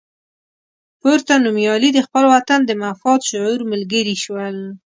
[1.01, 4.57] پورته نومیالي د خپل وطن د مفاد شعور ملګري شول.